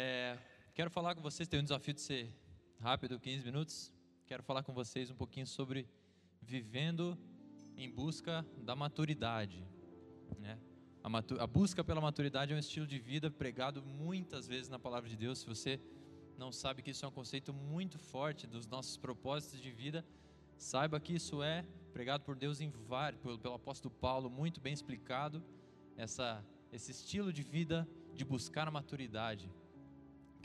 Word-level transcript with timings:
É, 0.00 0.38
quero 0.76 0.88
falar 0.88 1.16
com 1.16 1.20
vocês, 1.20 1.48
tem 1.48 1.58
um 1.58 1.62
desafio 1.64 1.92
de 1.92 2.00
ser 2.00 2.32
rápido, 2.78 3.18
15 3.18 3.44
minutos. 3.44 3.92
Quero 4.28 4.44
falar 4.44 4.62
com 4.62 4.72
vocês 4.72 5.10
um 5.10 5.16
pouquinho 5.16 5.44
sobre 5.44 5.88
vivendo 6.40 7.18
em 7.76 7.90
busca 7.90 8.46
da 8.58 8.76
maturidade. 8.76 9.66
Né? 10.38 10.56
A, 11.02 11.08
matu 11.08 11.40
a 11.40 11.48
busca 11.48 11.82
pela 11.82 12.00
maturidade 12.00 12.52
é 12.52 12.54
um 12.54 12.60
estilo 12.60 12.86
de 12.86 12.96
vida 12.96 13.28
pregado 13.28 13.82
muitas 13.82 14.46
vezes 14.46 14.68
na 14.68 14.78
palavra 14.78 15.10
de 15.10 15.16
Deus. 15.16 15.40
Se 15.40 15.46
você 15.46 15.80
não 16.36 16.52
sabe 16.52 16.80
que 16.80 16.92
isso 16.92 17.04
é 17.04 17.08
um 17.08 17.16
conceito 17.20 17.52
muito 17.52 17.98
forte 17.98 18.46
dos 18.46 18.68
nossos 18.68 18.96
propósitos 18.96 19.60
de 19.60 19.72
vida, 19.72 20.06
saiba 20.56 21.00
que 21.00 21.12
isso 21.12 21.42
é 21.42 21.66
pregado 21.92 22.22
por 22.22 22.36
Deus 22.36 22.60
em 22.60 22.70
vários, 22.70 23.20
pelo, 23.20 23.36
pelo 23.36 23.54
apóstolo 23.54 23.92
Paulo, 23.92 24.30
muito 24.30 24.60
bem 24.60 24.72
explicado. 24.72 25.42
Essa, 25.96 26.40
esse 26.70 26.92
estilo 26.92 27.32
de 27.32 27.42
vida 27.42 27.84
de 28.14 28.24
buscar 28.24 28.68
a 28.68 28.70
maturidade. 28.70 29.50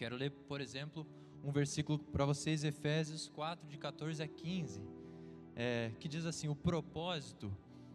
Quero 0.04 0.18
ler, 0.18 0.32
por 0.32 0.60
exemplo, 0.60 1.08
um 1.42 1.50
versículo 1.50 1.98
para 1.98 2.26
vocês, 2.26 2.66
Efésios 2.66 3.30
4, 3.30 3.66
de 3.70 3.78
14 3.78 4.22
a 4.22 4.28
15, 4.28 4.82
é, 5.56 5.94
que 5.98 6.10
diz 6.10 6.26
assim: 6.26 6.50
O 6.50 6.56
propósito 6.58 7.50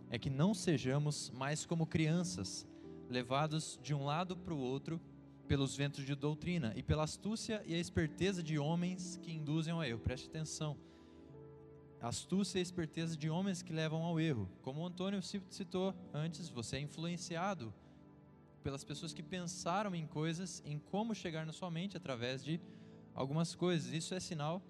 é 0.08 0.18
que 0.18 0.30
não 0.30 0.54
sejamos 0.54 1.28
mais 1.28 1.66
como 1.66 1.86
crianças, 1.86 2.66
levados 3.10 3.78
de 3.82 3.92
um 3.92 4.06
lado 4.06 4.38
para 4.38 4.54
o 4.54 4.58
outro 4.58 4.98
pelos 5.46 5.76
ventos 5.76 6.02
de 6.02 6.14
doutrina 6.14 6.72
e 6.74 6.82
pela 6.82 7.04
astúcia 7.04 7.62
e 7.66 7.74
a 7.74 7.78
esperteza 7.78 8.42
de 8.42 8.59
homens 8.59 9.18
que 9.18 9.30
induzem 9.30 9.74
ao 9.74 9.84
erro. 9.84 9.98
Preste 9.98 10.28
atenção. 10.28 10.78
Astúcia 12.00 12.59
e 12.59 12.62
esperteza 12.62 13.18
de 13.18 13.28
homens 13.28 13.60
que 13.60 13.74
levam 13.74 14.02
ao 14.02 14.18
erro. 14.18 14.48
Como 14.62 14.80
o 14.80 14.87
Antônio 14.87 15.20
citou 15.22 15.95
antes, 16.15 16.48
você 16.48 16.76
é 16.76 16.80
influenciado 16.80 17.70
pelas 18.62 18.84
pessoas 18.84 19.12
que 19.12 19.23
pensaram 19.23 19.95
em 19.95 20.06
coisas, 20.06 20.62
em 20.64 20.78
como 20.78 21.14
chegar 21.14 21.46
na 21.46 21.52
sua 21.52 21.70
mente 21.70 21.96
através 21.96 22.45
de 22.45 22.60
algumas 23.15 23.54
coisas. 23.54 23.92
Isso 23.92 24.15
é 24.15 24.20
sinal, 24.20 24.62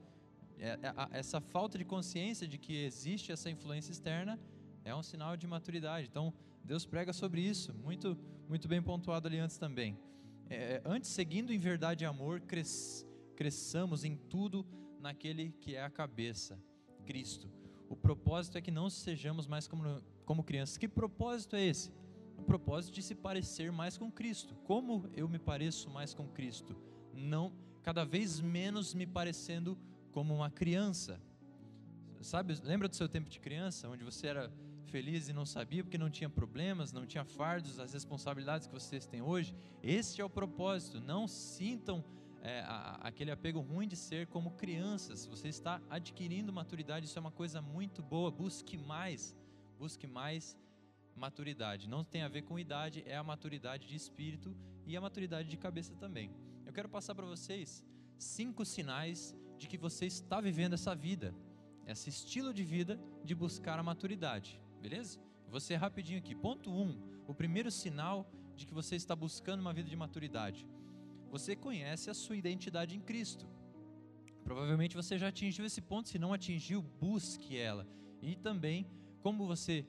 é, 0.58 0.70
é, 0.70 0.78
essa 1.18 1.40
falta 1.40 1.78
de 1.78 1.84
consciência 1.84 2.46
de 2.46 2.58
que 2.58 2.74
existe 2.74 3.30
essa 3.30 3.48
influência 3.48 3.92
externa 3.92 4.38
é 4.84 4.94
um 4.94 5.02
sinal 5.02 5.36
de 5.36 5.46
maturidade. 5.46 6.08
Então, 6.10 6.32
Deus 6.64 6.84
prega 6.84 7.12
sobre 7.12 7.40
isso, 7.40 7.72
muito, 7.74 8.18
muito 8.48 8.66
bem 8.68 8.82
pontuado 8.82 9.28
ali 9.28 9.38
antes 9.38 9.56
também. 9.56 9.98
É, 10.50 10.80
antes, 10.84 11.10
seguindo 11.10 11.52
em 11.52 11.58
verdade 11.58 12.04
e 12.04 12.06
amor, 12.06 12.40
cres, 12.40 13.06
cresçamos 13.36 14.04
em 14.04 14.16
tudo 14.16 14.66
naquele 14.98 15.52
que 15.60 15.76
é 15.76 15.82
a 15.82 15.90
cabeça, 15.90 16.58
Cristo. 17.04 17.50
O 17.88 17.96
propósito 17.96 18.58
é 18.58 18.60
que 18.60 18.70
não 18.70 18.90
sejamos 18.90 19.46
mais 19.46 19.68
como, 19.68 20.02
como 20.24 20.42
crianças. 20.42 20.76
Que 20.76 20.88
propósito 20.88 21.56
é 21.56 21.64
esse? 21.64 21.92
O 22.38 22.42
propósito 22.42 22.94
de 22.94 23.02
se 23.02 23.14
parecer 23.14 23.70
mais 23.72 23.98
com 23.98 24.10
Cristo. 24.10 24.54
Como 24.64 25.10
eu 25.14 25.28
me 25.28 25.38
pareço 25.38 25.90
mais 25.90 26.14
com 26.14 26.26
Cristo? 26.28 26.76
Não 27.12 27.52
cada 27.82 28.04
vez 28.04 28.40
menos 28.40 28.94
me 28.94 29.06
parecendo 29.06 29.78
como 30.12 30.34
uma 30.34 30.50
criança. 30.50 31.20
Sabe, 32.20 32.58
lembra 32.62 32.88
do 32.88 32.96
seu 32.96 33.08
tempo 33.08 33.28
de 33.28 33.40
criança, 33.40 33.88
onde 33.88 34.04
você 34.04 34.26
era 34.26 34.52
feliz 34.88 35.28
e 35.28 35.32
não 35.32 35.46
sabia 35.46 35.84
porque 35.84 35.98
não 35.98 36.10
tinha 36.10 36.28
problemas, 36.28 36.92
não 36.92 37.06
tinha 37.06 37.24
fardos, 37.24 37.78
as 37.78 37.92
responsabilidades 37.92 38.66
que 38.66 38.72
vocês 38.72 39.06
têm 39.06 39.22
hoje? 39.22 39.54
Este 39.82 40.20
é 40.20 40.24
o 40.24 40.30
propósito. 40.30 41.00
Não 41.00 41.28
sintam 41.28 42.04
é, 42.42 42.64
aquele 43.00 43.30
apego 43.30 43.60
ruim 43.60 43.86
de 43.86 43.96
ser 43.96 44.26
como 44.26 44.52
crianças. 44.52 45.26
Você 45.26 45.48
está 45.48 45.80
adquirindo 45.88 46.52
maturidade, 46.52 47.06
isso 47.06 47.18
é 47.18 47.20
uma 47.20 47.30
coisa 47.30 47.60
muito 47.60 48.02
boa. 48.02 48.30
Busque 48.30 48.76
mais, 48.76 49.34
busque 49.78 50.06
mais 50.06 50.56
maturidade. 51.18 51.88
Não 51.88 52.02
tem 52.04 52.22
a 52.22 52.28
ver 52.28 52.42
com 52.42 52.58
idade, 52.58 53.02
é 53.06 53.16
a 53.16 53.22
maturidade 53.22 53.86
de 53.86 53.96
espírito 53.96 54.56
e 54.86 54.96
a 54.96 55.00
maturidade 55.00 55.48
de 55.48 55.56
cabeça 55.56 55.94
também. 55.96 56.30
Eu 56.64 56.72
quero 56.72 56.88
passar 56.88 57.14
para 57.14 57.26
vocês 57.26 57.84
cinco 58.16 58.64
sinais 58.64 59.36
de 59.58 59.66
que 59.66 59.76
você 59.76 60.06
está 60.06 60.40
vivendo 60.40 60.74
essa 60.74 60.94
vida, 60.94 61.34
esse 61.86 62.08
estilo 62.08 62.54
de 62.54 62.64
vida 62.64 62.98
de 63.24 63.34
buscar 63.34 63.78
a 63.78 63.82
maturidade, 63.82 64.60
beleza? 64.80 65.20
Vou 65.50 65.60
ser 65.60 65.76
rapidinho 65.76 66.18
aqui. 66.18 66.34
Ponto 66.34 66.70
1. 66.70 66.80
Um, 66.80 67.02
o 67.26 67.34
primeiro 67.34 67.70
sinal 67.70 68.30
de 68.54 68.66
que 68.66 68.74
você 68.74 68.96
está 68.96 69.16
buscando 69.16 69.60
uma 69.60 69.72
vida 69.72 69.88
de 69.88 69.96
maturidade. 69.96 70.66
Você 71.30 71.56
conhece 71.56 72.10
a 72.10 72.14
sua 72.14 72.36
identidade 72.36 72.96
em 72.96 73.00
Cristo. 73.00 73.46
Provavelmente 74.44 74.96
você 74.96 75.18
já 75.18 75.28
atingiu 75.28 75.64
esse 75.64 75.80
ponto, 75.80 76.08
se 76.08 76.18
não 76.18 76.32
atingiu, 76.32 76.82
busque 76.82 77.56
ela. 77.56 77.86
E 78.20 78.34
também, 78.36 78.86
como 79.20 79.46
você 79.46 79.86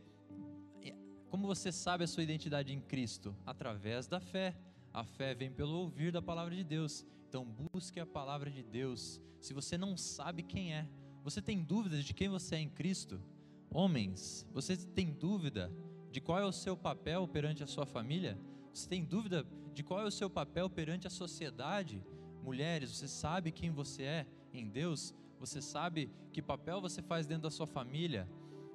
como 1.30 1.46
você 1.46 1.72
sabe 1.72 2.04
a 2.04 2.08
sua 2.08 2.24
identidade 2.24 2.74
em 2.74 2.82
Cristo? 2.82 3.36
Através 3.46 4.08
da 4.08 4.20
fé. 4.20 4.56
A 4.92 5.04
fé 5.04 5.36
vem 5.36 5.52
pelo 5.52 5.76
ouvir 5.78 6.12
da 6.12 6.22
palavra 6.22 6.56
de 6.56 6.64
Deus. 6.64 7.06
Então 7.28 7.46
busque 7.46 8.00
a 8.00 8.06
palavra 8.06 8.50
de 8.50 8.64
Deus. 8.64 9.22
Se 9.40 9.54
você 9.54 9.78
não 9.78 9.96
sabe 9.96 10.42
quem 10.42 10.74
é, 10.74 10.88
você 11.24 11.42
tem 11.42 11.64
dúvidas 11.64 12.04
de 12.04 12.14
quem 12.14 12.28
você 12.28 12.56
é 12.56 12.60
em 12.60 12.70
Cristo? 12.70 13.22
Homens, 13.70 14.48
você 14.52 14.76
tem 14.76 15.14
dúvida 15.14 15.72
de 16.12 16.20
qual 16.20 16.40
é 16.40 16.46
o 16.46 16.52
seu 16.52 16.76
papel 16.76 17.28
perante 17.28 17.64
a 17.64 17.68
sua 17.68 17.86
família? 17.86 18.36
Você 18.74 18.90
tem 18.90 19.06
dúvida 19.06 19.46
de 19.74 19.84
qual 19.84 20.02
é 20.02 20.06
o 20.06 20.12
seu 20.12 20.30
papel 20.30 20.68
perante 20.70 21.06
a 21.06 21.12
sociedade? 21.12 22.04
Mulheres, 22.44 22.90
você 22.90 23.08
sabe 23.08 23.52
quem 23.52 23.70
você 23.70 24.04
é 24.04 24.28
em 24.52 24.68
Deus? 24.68 25.14
Você 25.40 25.62
sabe 25.62 26.10
que 26.34 26.42
papel 26.42 26.82
você 26.82 27.02
faz 27.04 27.28
dentro 27.28 27.44
da 27.44 27.52
sua 27.52 27.68
família? 27.68 28.28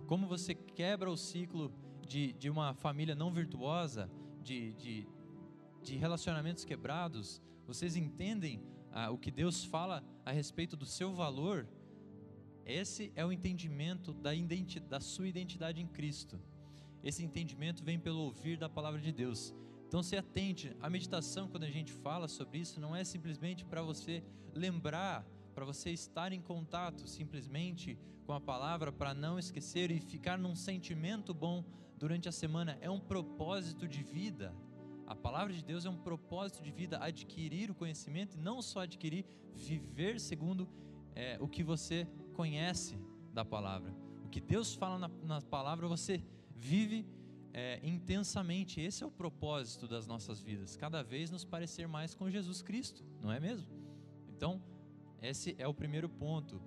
Como 0.06 0.28
você 0.28 0.54
quebra 0.54 1.10
o 1.10 1.16
ciclo 1.16 1.72
de, 2.04 2.32
de 2.34 2.50
uma 2.50 2.75
família 2.75 3.15
não 3.15 3.32
virtuosa, 3.32 4.10
de, 4.42 4.72
de, 4.75 5.06
de 5.82 5.97
relacionamentos 5.97 6.65
quebrados, 6.65 7.41
vocês 7.66 7.97
entendem 7.97 8.62
ah, 8.92 9.10
o 9.10 9.19
que 9.19 9.31
Deus 9.31 9.65
fala 9.65 10.04
a 10.25 10.31
respeito 10.31 10.76
do 10.76 10.87
seu 10.87 11.14
valor? 11.14 11.66
Esse 12.64 13.12
é 13.14 13.25
o 13.25 13.32
entendimento 13.32 14.12
da, 14.12 14.31
da 14.88 15.00
sua 15.00 15.28
identidade 15.28 15.81
em 15.81 15.87
Cristo. 15.87 16.41
Esse 17.03 17.25
entendimento 17.25 17.84
vem 17.84 17.98
pelo 17.98 18.20
ouvir 18.20 18.56
da 18.56 18.69
palavra 18.69 19.00
de 19.00 19.12
Deus. 19.12 19.54
Então 19.87 20.03
se 20.03 20.16
atente, 20.16 20.75
a 20.81 20.88
meditação, 20.88 21.48
quando 21.48 21.64
a 21.64 21.70
gente 21.70 21.93
fala 21.93 22.26
sobre 22.28 22.59
isso, 22.59 22.81
não 22.81 22.97
é 22.97 23.04
simplesmente 23.04 23.64
para 23.64 23.82
você 23.82 24.22
lembrar 24.54 25.26
para 25.54 25.64
você 25.64 25.91
estar 25.91 26.32
em 26.32 26.41
contato 26.41 27.06
simplesmente 27.06 27.97
com 28.26 28.32
a 28.32 28.41
palavra, 28.41 28.91
para 28.91 29.14
não 29.14 29.38
esquecer 29.38 29.91
e 29.91 30.00
ficar 30.00 30.37
num 30.37 30.56
sentimento 30.56 31.32
bom 31.32 31.62
durante 32.04 32.28
a 32.28 32.32
semana. 32.32 32.76
É 32.82 32.91
um 32.91 33.00
propósito 33.00 33.88
de 33.88 34.03
vida. 34.03 34.54
A 35.06 35.16
palavra 35.16 35.54
de 35.54 35.65
Deus 35.65 35.87
é 35.87 35.88
um 35.88 35.97
propósito 35.97 36.62
de 36.62 36.70
vida, 36.70 36.98
adquirir 37.03 37.70
o 37.70 37.75
conhecimento 37.75 38.37
e 38.37 38.41
não 38.42 38.60
só 38.60 38.81
adquirir, 38.81 39.25
viver 39.54 40.20
segundo 40.20 40.69
é, 41.14 41.38
o 41.41 41.48
que 41.48 41.62
você 41.62 42.06
conhece 42.34 42.98
da 43.32 43.43
palavra. 43.43 43.91
O 44.22 44.28
que 44.28 44.38
Deus 44.38 44.75
fala 44.75 44.98
na, 44.98 45.10
na 45.22 45.41
palavra, 45.41 45.88
você 45.88 46.22
vive 46.54 47.06
é, 47.54 47.81
intensamente. 47.82 48.82
Esse 48.82 49.03
é 49.03 49.06
o 49.06 49.10
propósito 49.10 49.88
das 49.88 50.06
nossas 50.06 50.43
vidas, 50.43 50.76
cada 50.76 51.03
vez 51.03 51.31
nos 51.31 51.47
parecer 51.47 51.88
mais 51.88 52.14
com 52.14 52.28
Jesus 52.28 52.60
Cristo, 52.60 53.03
não 53.22 53.32
é 53.32 53.41
mesmo? 53.41 53.66
Então, 54.28 54.62
esse 55.22 55.56
é 55.56 55.66
o 55.66 55.72
primeiro 55.72 56.10
ponto. 56.10 56.60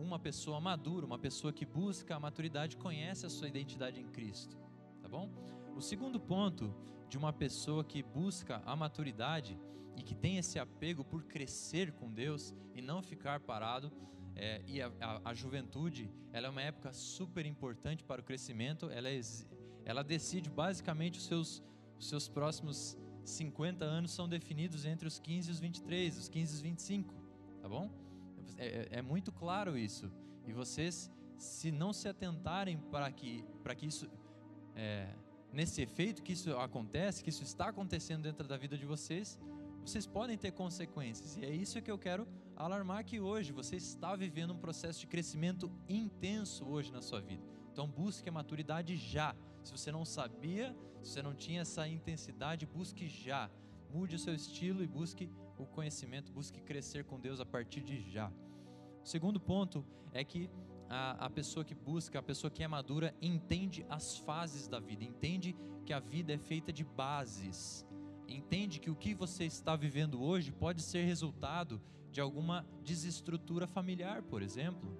Uma 0.00 0.18
pessoa 0.18 0.60
madura, 0.60 1.04
uma 1.04 1.18
pessoa 1.18 1.52
que 1.52 1.66
busca 1.66 2.16
a 2.16 2.20
maturidade, 2.20 2.76
conhece 2.76 3.26
a 3.26 3.30
sua 3.30 3.48
identidade 3.48 4.00
em 4.00 4.08
Cristo. 4.08 4.56
Tá 5.02 5.08
bom? 5.08 5.30
O 5.76 5.80
segundo 5.80 6.18
ponto 6.18 6.74
de 7.08 7.18
uma 7.18 7.32
pessoa 7.32 7.84
que 7.84 8.02
busca 8.02 8.62
a 8.64 8.74
maturidade 8.74 9.58
e 9.96 10.02
que 10.02 10.14
tem 10.14 10.38
esse 10.38 10.58
apego 10.58 11.04
por 11.04 11.24
crescer 11.24 11.92
com 11.92 12.10
Deus 12.10 12.54
e 12.74 12.80
não 12.80 13.02
ficar 13.02 13.40
parado, 13.40 13.92
é, 14.34 14.62
e 14.66 14.80
a, 14.80 14.90
a, 15.00 15.30
a, 15.30 15.34
juventude, 15.34 16.10
ela 16.32 16.46
é 16.46 16.50
uma 16.50 16.62
época 16.62 16.92
super 16.92 17.44
importante 17.44 18.02
para 18.02 18.20
o 18.20 18.24
crescimento, 18.24 18.88
ela, 18.90 19.10
é, 19.10 19.20
ela 19.84 20.02
decide 20.02 20.48
basicamente 20.48 21.18
os 21.18 21.26
seus, 21.26 21.62
os 21.98 22.08
seus 22.08 22.28
próximos 22.28 22.96
50 23.24 23.84
anos 23.84 24.12
são 24.12 24.28
definidos 24.28 24.86
entre 24.86 25.06
os 25.06 25.18
15 25.18 25.48
e 25.48 25.52
os 25.52 25.60
23, 25.60 26.16
os 26.16 26.28
15 26.28 26.52
e 26.52 26.54
os 26.54 26.60
25 26.62 27.20
tá 27.60 27.68
bom? 27.68 27.90
É, 28.60 28.66
é, 28.66 28.98
é 28.98 29.02
muito 29.02 29.32
claro 29.32 29.78
isso. 29.78 30.12
E 30.46 30.52
vocês, 30.52 31.10
se 31.38 31.72
não 31.72 31.94
se 31.94 32.06
atentarem 32.06 32.76
para 32.76 33.10
que, 33.10 33.42
para 33.62 33.74
que 33.74 33.86
isso, 33.86 34.06
é, 34.76 35.08
nesse 35.50 35.80
efeito 35.80 36.22
que 36.22 36.34
isso 36.34 36.54
acontece, 36.58 37.24
que 37.24 37.30
isso 37.30 37.42
está 37.42 37.68
acontecendo 37.68 38.22
dentro 38.22 38.46
da 38.46 38.58
vida 38.58 38.76
de 38.76 38.84
vocês, 38.84 39.40
vocês 39.80 40.06
podem 40.06 40.36
ter 40.36 40.52
consequências. 40.52 41.38
E 41.38 41.44
é 41.44 41.50
isso 41.50 41.80
que 41.80 41.90
eu 41.90 41.98
quero 41.98 42.28
alarmar 42.54 42.98
aqui 42.98 43.18
hoje. 43.18 43.50
Você 43.50 43.76
está 43.76 44.14
vivendo 44.14 44.52
um 44.52 44.58
processo 44.58 45.00
de 45.00 45.06
crescimento 45.06 45.72
intenso 45.88 46.66
hoje 46.66 46.92
na 46.92 47.00
sua 47.00 47.22
vida. 47.22 47.42
Então 47.72 47.88
busque 47.88 48.28
a 48.28 48.32
maturidade 48.32 48.94
já. 48.94 49.34
Se 49.62 49.72
você 49.72 49.90
não 49.90 50.04
sabia, 50.04 50.76
se 51.02 51.12
você 51.12 51.22
não 51.22 51.34
tinha 51.34 51.62
essa 51.62 51.88
intensidade, 51.88 52.66
busque 52.66 53.08
já. 53.08 53.50
Mude 53.90 54.16
o 54.16 54.18
seu 54.18 54.34
estilo 54.34 54.84
e 54.84 54.86
busque 54.86 55.30
o 55.56 55.64
conhecimento, 55.64 56.30
busque 56.30 56.60
crescer 56.60 57.04
com 57.04 57.18
Deus 57.18 57.40
a 57.40 57.46
partir 57.46 57.80
de 57.80 57.98
já. 57.98 58.30
O 59.02 59.06
segundo 59.06 59.40
ponto 59.40 59.84
é 60.12 60.24
que 60.24 60.50
a, 60.88 61.26
a, 61.26 61.30
pessoa 61.30 61.64
que 61.64 61.74
busca, 61.74 62.18
a 62.18 62.22
pessoa 62.22 62.50
que 62.50 62.62
é 62.62 62.68
madura, 62.68 63.14
entende 63.22 63.86
as 63.88 64.18
fases 64.18 64.66
da 64.66 64.80
vida, 64.80 65.04
entende 65.04 65.56
que 65.86 65.92
a 65.92 66.00
vida 66.00 66.32
é 66.32 66.38
feita 66.38 66.72
de 66.72 66.84
bases. 66.84 67.86
entende 68.28 68.78
que 68.78 68.90
o 68.90 68.94
que 68.94 69.14
você 69.14 69.44
está 69.44 69.74
vivendo 69.74 70.22
hoje 70.22 70.52
pode 70.52 70.82
ser 70.82 71.04
resultado 71.04 71.80
de 72.10 72.20
alguma 72.20 72.66
desestrutura 72.82 73.66
familiar, 73.66 74.22
por 74.22 74.42
exemplo, 74.42 74.96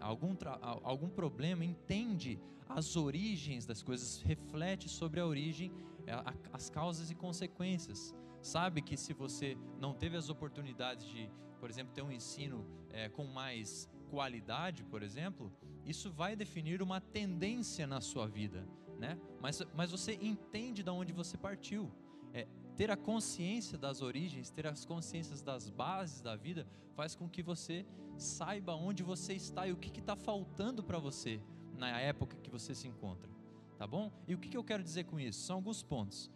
algum, 0.00 0.34
algum 0.82 1.08
problema, 1.08 1.64
entende 1.64 2.40
as 2.68 2.96
origens 2.96 3.64
das 3.66 3.82
coisas, 3.82 4.20
reflete 4.22 4.88
sobre 4.88 5.20
a 5.20 5.26
origem, 5.26 5.72
é, 6.06 6.12
as 6.52 6.68
causas 6.70 7.10
e 7.10 7.14
consequências. 7.14 8.14
Sabe 8.40 8.82
que 8.82 8.96
se 8.96 9.12
você 9.12 9.56
não 9.80 9.94
teve 9.94 10.16
as 10.16 10.28
oportunidades 10.28 11.06
de, 11.06 11.30
por 11.56 11.70
exemplo, 11.70 11.92
ter 11.92 12.02
um 12.02 12.10
ensino 12.10 12.66
é, 12.90 13.08
com 13.08 13.24
mais 13.24 13.88
qualidade, 14.10 14.84
por 14.84 15.02
exemplo, 15.02 15.52
isso 15.84 16.10
vai 16.10 16.36
definir 16.36 16.82
uma 16.82 17.00
tendência 17.00 17.86
na 17.86 18.00
sua 18.00 18.26
vida, 18.26 18.66
né? 18.98 19.18
Mas, 19.40 19.62
mas 19.74 19.90
você 19.90 20.18
entende 20.20 20.82
de 20.82 20.90
onde 20.90 21.12
você 21.12 21.36
partiu. 21.36 21.90
É, 22.32 22.46
ter 22.76 22.90
a 22.90 22.96
consciência 22.96 23.78
das 23.78 24.02
origens, 24.02 24.50
ter 24.50 24.66
as 24.66 24.84
consciências 24.84 25.42
das 25.42 25.70
bases 25.70 26.20
da 26.20 26.36
vida, 26.36 26.66
faz 26.94 27.14
com 27.14 27.28
que 27.28 27.42
você 27.42 27.86
saiba 28.16 28.74
onde 28.74 29.02
você 29.02 29.34
está 29.34 29.66
e 29.66 29.72
o 29.72 29.76
que 29.76 29.98
está 29.98 30.16
faltando 30.16 30.82
para 30.82 30.98
você 30.98 31.40
na 31.76 32.00
época 32.00 32.36
que 32.36 32.50
você 32.50 32.74
se 32.74 32.88
encontra, 32.88 33.30
tá 33.78 33.86
bom? 33.86 34.10
E 34.26 34.34
o 34.34 34.38
que, 34.38 34.48
que 34.48 34.56
eu 34.56 34.64
quero 34.64 34.82
dizer 34.82 35.04
com 35.04 35.20
isso? 35.20 35.40
São 35.40 35.56
alguns 35.56 35.82
pontos. 35.82 36.30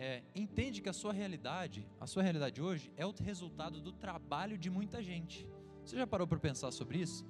É, 0.00 0.22
entende 0.32 0.80
que 0.80 0.88
a 0.88 0.92
sua 0.92 1.12
realidade, 1.12 1.84
a 2.00 2.06
sua 2.06 2.22
realidade 2.22 2.62
hoje 2.62 2.92
é 2.96 3.04
o 3.04 3.12
resultado 3.20 3.80
do 3.80 3.90
trabalho 3.90 4.56
de 4.56 4.70
muita 4.70 5.02
gente. 5.02 5.44
Você 5.84 5.96
já 5.96 6.06
parou 6.06 6.24
para 6.24 6.38
pensar 6.38 6.70
sobre 6.70 7.00
isso? 7.00 7.26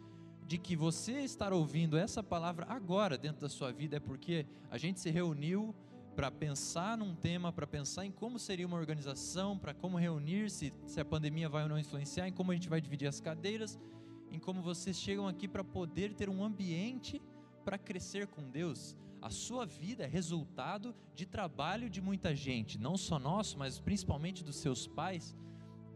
De 0.46 0.58
que 0.58 0.76
você 0.76 1.20
estar 1.20 1.50
ouvindo 1.50 1.96
essa 1.96 2.22
palavra 2.22 2.66
agora 2.68 3.16
dentro 3.16 3.40
da 3.40 3.48
sua 3.48 3.72
vida 3.72 3.96
é 3.96 4.00
porque 4.00 4.44
a 4.70 4.76
gente 4.76 5.00
se 5.00 5.08
reuniu 5.08 5.74
para 6.14 6.30
pensar 6.30 6.98
num 6.98 7.14
tema, 7.14 7.50
para 7.50 7.66
pensar 7.66 8.04
em 8.04 8.10
como 8.10 8.38
seria 8.38 8.66
uma 8.66 8.76
organização, 8.76 9.58
para 9.58 9.72
como 9.72 9.96
reunir, 9.96 10.50
se, 10.50 10.70
se 10.86 11.00
a 11.00 11.04
pandemia 11.06 11.48
vai 11.48 11.62
ou 11.62 11.70
não 11.70 11.78
influenciar, 11.78 12.28
em 12.28 12.32
como 12.32 12.50
a 12.50 12.54
gente 12.54 12.68
vai 12.68 12.82
dividir 12.82 13.08
as 13.08 13.18
cadeiras, 13.18 13.78
em 14.30 14.38
como 14.38 14.60
vocês 14.60 14.98
chegam 14.98 15.26
aqui 15.26 15.48
para 15.48 15.64
poder 15.64 16.12
ter 16.12 16.28
um 16.28 16.44
ambiente 16.44 17.22
para 17.64 17.78
crescer 17.78 18.26
com 18.26 18.50
Deus. 18.50 18.94
A 19.20 19.30
sua 19.30 19.66
vida 19.66 20.04
é 20.04 20.06
resultado 20.06 20.94
de 21.14 21.26
trabalho 21.26 21.90
de 21.90 22.00
muita 22.00 22.34
gente, 22.34 22.78
não 22.78 22.96
só 22.96 23.18
nosso, 23.18 23.58
mas 23.58 23.80
principalmente 23.80 24.44
dos 24.44 24.56
seus 24.56 24.86
pais, 24.86 25.36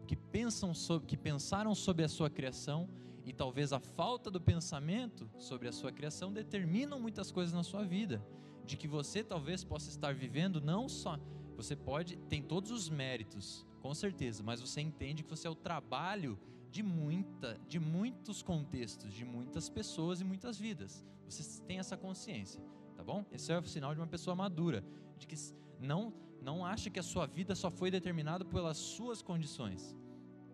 que 0.05 0.15
pensam 0.15 0.73
sobre, 0.73 1.07
que 1.07 1.17
pensaram 1.17 1.73
sobre 1.73 2.03
a 2.03 2.09
sua 2.09 2.29
criação 2.29 2.89
e 3.25 3.31
talvez 3.31 3.71
a 3.71 3.79
falta 3.79 4.29
do 4.29 4.41
pensamento 4.41 5.29
sobre 5.37 5.67
a 5.67 5.71
sua 5.71 5.91
criação 5.91 6.33
determinam 6.33 6.99
muitas 6.99 7.31
coisas 7.31 7.53
na 7.53 7.63
sua 7.63 7.83
vida 7.83 8.21
de 8.65 8.75
que 8.75 8.87
você 8.87 9.23
talvez 9.23 9.63
possa 9.63 9.89
estar 9.89 10.13
vivendo 10.13 10.59
não 10.59 10.89
só 10.89 11.17
você 11.55 11.75
pode 11.75 12.17
tem 12.29 12.41
todos 12.41 12.71
os 12.71 12.89
méritos, 12.89 13.65
com 13.81 13.93
certeza, 13.93 14.43
mas 14.43 14.59
você 14.59 14.81
entende 14.81 15.23
que 15.23 15.29
você 15.29 15.47
é 15.47 15.49
o 15.49 15.55
trabalho 15.55 16.37
de 16.71 16.81
muita, 16.81 17.59
de 17.67 17.79
muitos 17.79 18.41
contextos, 18.41 19.13
de 19.13 19.23
muitas 19.23 19.69
pessoas 19.69 20.21
e 20.21 20.23
muitas 20.23 20.57
vidas. 20.57 21.05
Você 21.25 21.61
tem 21.63 21.79
essa 21.79 21.95
consciência, 21.95 22.61
tá 23.03 23.11
bom? 23.11 23.25
Esse 23.33 23.51
é 23.51 23.59
o 23.59 23.65
sinal 23.65 23.93
de 23.93 23.99
uma 23.99 24.07
pessoa 24.07 24.33
madura, 24.33 24.81
de 25.17 25.27
que 25.27 25.35
não 25.79 26.13
não 26.41 26.65
acha 26.65 26.89
que 26.89 26.99
a 26.99 27.03
sua 27.03 27.25
vida 27.25 27.55
só 27.55 27.71
foi 27.71 27.89
determinada 27.89 28.43
pelas 28.43 28.77
suas 28.77 29.21
condições. 29.21 29.95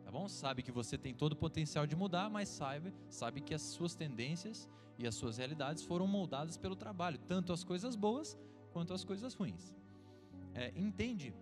Tá 0.04 0.12
bom? 0.12 0.28
Sabe 0.28 0.62
que 0.62 0.72
você 0.72 1.00
tem 1.00 1.16
todo 1.16 1.34
o 1.34 1.36
potencial 1.36 1.88
de 1.88 1.96
mudar, 1.96 2.30
mas 2.30 2.48
sabe, 2.48 2.94
sabe 3.10 3.42
que 3.42 3.56
as 3.56 3.62
suas 3.64 3.96
tendências 3.96 4.68
e 5.00 5.08
as 5.08 5.16
suas 5.16 5.38
realidades 5.38 5.84
foram 5.84 6.06
moldadas 6.06 6.58
pelo 6.58 6.76
trabalho, 6.76 7.18
tanto 7.28 7.52
as 7.52 7.64
coisas 7.64 7.96
boas 7.96 8.38
quanto 8.72 8.94
as 8.94 9.04
coisas 9.04 9.34
ruins. 9.34 9.74
É, 10.54 10.72
entende 10.76 11.34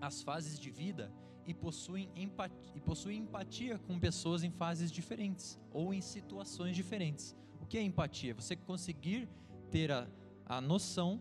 as 0.00 0.22
fases 0.22 0.58
de 0.58 0.70
vida 0.70 1.12
e 1.46 1.52
possui, 1.52 2.08
empatia, 2.16 2.72
e 2.74 2.80
possui 2.80 3.14
empatia 3.16 3.78
com 3.78 3.98
pessoas 3.98 4.42
em 4.42 4.50
fases 4.50 4.90
diferentes 4.90 5.58
ou 5.70 5.92
em 5.92 6.00
situações 6.00 6.74
diferentes. 6.74 7.36
O 7.60 7.66
que 7.66 7.76
é 7.76 7.82
empatia? 7.82 8.34
Você 8.34 8.56
conseguir 8.56 9.28
ter 9.70 9.92
a, 9.92 10.08
a 10.46 10.60
noção 10.60 11.20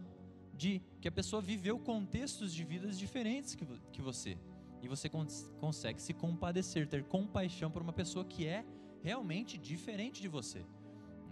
de 0.54 0.81
que 1.01 1.07
a 1.07 1.12
pessoa 1.12 1.42
viveu 1.42 1.77
contextos 1.77 2.54
de 2.54 2.63
vidas 2.63 2.98
diferentes 2.98 3.56
que, 3.56 3.66
que 3.92 4.01
você. 4.01 4.38
E 4.81 4.88
você 4.88 5.10
cons 5.10 5.51
consegue 5.60 6.01
se 6.01 6.13
compadecer, 6.13 6.88
ter 6.88 7.04
compaixão 7.04 7.69
por 7.69 7.81
uma 7.81 7.92
pessoa 7.92 8.24
que 8.24 8.45
é 8.48 8.63
realmente 9.01 9.57
diferente 9.57 10.22
de 10.22 10.27
você 10.27 10.63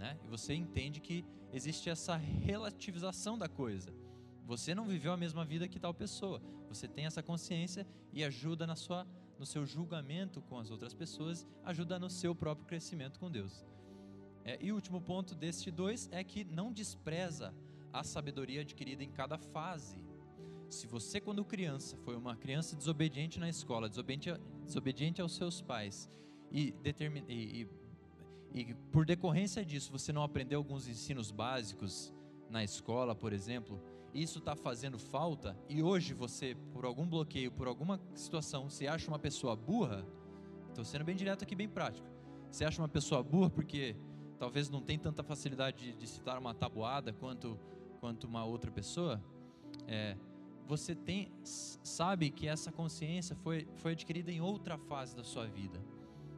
né? 0.04 0.18
E 0.24 0.28
você 0.28 0.54
entende 0.54 1.00
que 1.00 1.26
existe 1.54 1.90
essa 1.90 2.16
relativização 2.16 3.38
da 3.38 3.48
coisa. 3.48 3.94
Você 4.46 4.76
não 4.76 4.86
viveu 4.86 5.14
a 5.14 5.18
mesma 5.18 5.46
vida 5.46 5.68
que 5.68 5.80
tal 5.80 5.94
pessoa. 5.94 6.42
Você 6.68 6.88
tem 6.88 7.06
essa 7.06 7.24
consciência 7.24 7.88
e 8.12 8.22
ajuda 8.24 8.68
na 8.68 8.76
sua, 8.76 9.08
no 9.40 9.46
seu 9.46 9.66
julgamento 9.66 10.42
com 10.42 10.60
as 10.60 10.70
outras 10.70 10.94
pessoas, 10.94 11.48
ajuda 11.64 11.98
no 11.98 12.10
seu 12.10 12.36
próprio 12.36 12.68
crescimento 12.68 13.18
com 13.18 13.32
Deus. 13.32 13.66
É, 14.44 14.58
e 14.62 14.74
o 14.74 14.76
último 14.76 15.00
ponto 15.00 15.34
deste 15.36 15.72
dois 15.72 16.10
é 16.12 16.22
que 16.22 16.44
não 16.44 16.74
despreza 16.74 17.54
a 17.94 18.04
sabedoria 18.04 18.62
adquirida 18.62 19.04
em 19.04 19.10
cada 19.10 19.38
fase. 19.38 19.96
Se 20.70 20.88
você, 20.88 21.22
quando 21.22 21.46
criança, 21.46 21.96
foi 21.98 22.18
uma 22.18 22.36
criança 22.36 22.76
desobediente 22.76 23.40
na 23.40 23.48
escola, 23.48 23.88
desobediente, 23.88 24.42
desobediente 24.66 25.22
aos 25.22 25.36
seus 25.36 25.62
pais, 25.62 26.10
e, 26.52 26.72
determin, 26.72 27.24
e, 27.28 27.62
e 27.62 27.70
e 28.54 28.74
por 28.92 29.04
decorrência 29.04 29.66
disso 29.66 29.92
você 29.92 30.14
não 30.14 30.22
aprendeu 30.22 30.60
alguns 30.60 30.88
ensinos 30.88 31.32
básicos 31.32 32.14
na 32.50 32.64
escola, 32.64 33.16
por 33.16 33.34
exemplo, 33.34 33.82
isso 34.14 34.38
está 34.38 34.56
fazendo 34.56 35.00
falta 35.00 35.58
e 35.68 35.82
hoje 35.82 36.14
você, 36.14 36.56
por 36.72 36.86
algum 36.86 37.08
bloqueio, 37.08 37.52
por 37.52 37.68
alguma 37.68 38.00
situação, 38.14 38.70
se 38.70 38.88
acha 38.88 39.08
uma 39.08 39.18
pessoa 39.18 39.56
burra, 39.56 40.06
estou 40.70 40.86
sendo 40.86 41.04
bem 41.04 41.16
direto 41.16 41.44
aqui, 41.44 41.56
bem 41.56 41.68
prático. 41.68 42.08
Você 42.52 42.64
acha 42.64 42.80
uma 42.80 42.88
pessoa 42.88 43.24
burra 43.24 43.50
porque 43.50 43.96
talvez 44.38 44.70
não 44.70 44.82
tem 44.82 45.00
tanta 45.00 45.24
facilidade 45.24 45.78
de, 45.78 45.98
de 45.98 46.08
citar 46.08 46.38
uma 46.38 46.54
tabuada 46.54 47.12
quanto, 47.12 47.60
quanto 48.04 48.26
uma 48.26 48.44
outra 48.44 48.70
pessoa? 48.70 49.24
É, 49.88 50.18
você 50.68 50.94
tem, 50.94 51.32
sabe 51.42 52.30
que 52.32 52.50
essa 52.50 52.70
consciência 52.70 53.34
foi, 53.34 53.66
foi 53.78 53.94
adquirida 53.94 54.30
em 54.30 54.42
outra 54.42 54.78
fase 54.78 55.16
da 55.16 55.24
sua 55.24 55.48
vida. 55.48 55.80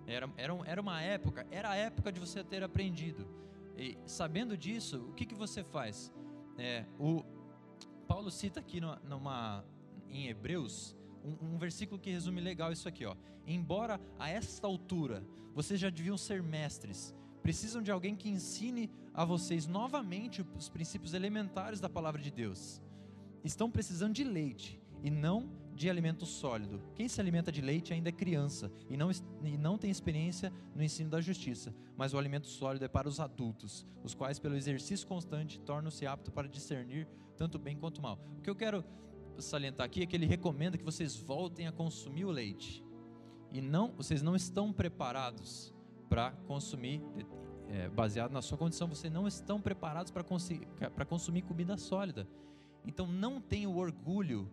Era, 0.06 0.30
era, 0.38 0.54
era 0.68 0.80
uma 0.80 1.02
época, 1.02 1.48
era 1.50 1.72
a 1.72 1.76
época 1.76 2.12
de 2.12 2.20
você 2.20 2.44
ter 2.44 2.62
aprendido. 2.62 3.28
E 3.76 3.98
sabendo 4.06 4.56
disso, 4.56 5.08
o 5.10 5.14
que, 5.14 5.26
que 5.26 5.34
você 5.34 5.64
faz? 5.64 6.14
É, 6.56 6.86
o 7.00 7.24
Paulo 8.08 8.30
cita 8.30 8.60
aqui 8.60 8.80
no, 8.80 8.96
numa, 8.98 9.66
em 10.08 10.28
Hebreus 10.28 10.96
um, 11.24 11.56
um, 11.56 11.58
versículo 11.58 12.00
que 12.00 12.12
resume 12.12 12.42
legal 12.42 12.72
isso 12.72 12.88
aqui, 12.88 13.06
ó. 13.06 13.16
Embora 13.48 14.00
a 14.20 14.30
esta 14.30 14.68
altura 14.68 15.26
vocês 15.52 15.80
já 15.80 15.90
deviam 15.90 16.16
ser 16.16 16.44
mestres, 16.44 17.16
precisam 17.46 17.80
de 17.80 17.92
alguém 17.92 18.16
que 18.16 18.28
ensine 18.28 18.90
a 19.14 19.24
vocês 19.24 19.68
novamente 19.68 20.44
os 20.58 20.68
princípios 20.68 21.14
elementares 21.14 21.80
da 21.80 21.88
palavra 21.88 22.20
de 22.20 22.32
Deus. 22.32 22.82
Estão 23.44 23.70
precisando 23.70 24.16
de 24.16 24.24
leite 24.24 24.82
e 25.04 25.12
não 25.12 25.48
de 25.76 25.88
alimento 25.88 26.26
sólido. 26.26 26.82
Quem 26.96 27.08
se 27.08 27.22
alimenta 27.22 27.52
de 27.52 27.62
leite 27.62 27.94
ainda 27.94 28.10
é 28.10 28.12
criança 28.12 28.72
e 28.90 28.98
não, 28.98 29.12
e 29.44 29.58
não 29.60 29.78
tem 29.78 29.92
experiência 29.92 30.52
no 30.74 30.82
ensino 30.82 31.12
da 31.12 31.22
justiça, 31.22 31.72
mas 31.96 32.16
o 32.16 32.18
alimento 32.18 32.48
sólido 32.48 32.84
é 32.86 32.88
para 32.88 33.08
os 33.08 33.20
adultos, 33.20 33.86
os 34.04 34.16
quais, 34.16 34.40
pelo 34.40 34.56
exercício 34.56 35.06
constante, 35.06 35.60
tornam-se 35.60 36.08
aptos 36.08 36.34
para 36.34 36.50
discernir 36.50 37.08
tanto 37.38 37.60
bem 37.60 37.78
quanto 37.78 38.02
mal. 38.02 38.20
O 38.40 38.42
que 38.42 38.50
eu 38.50 38.56
quero 38.56 38.84
salientar 39.38 39.86
aqui 39.86 40.02
é 40.02 40.08
que 40.08 40.16
ele 40.16 40.26
recomenda 40.26 40.80
que 40.80 40.84
vocês 40.84 41.16
voltem 41.16 41.68
a 41.68 41.72
consumir 41.72 42.26
o 42.26 42.32
leite. 42.32 42.84
E 43.52 43.62
não, 43.62 43.92
vocês 43.92 44.24
não 44.24 44.36
estão 44.36 44.74
preparados 44.74 45.75
para 46.10 46.32
consumir, 46.48 47.02
é, 47.68 47.90
baseado 47.90 48.32
na 48.32 48.42
sua 48.42 48.58
condição, 48.58 48.88
vocês 48.88 49.12
não 49.12 49.28
estão 49.28 49.60
preparados 49.60 50.12
para 50.12 51.06
consumir 51.06 51.42
comida 51.42 51.78
sólida. 51.78 52.28
Então 52.86 53.08
não 53.08 53.42
tenha 53.42 53.70
o 53.70 53.78
orgulho 53.78 54.50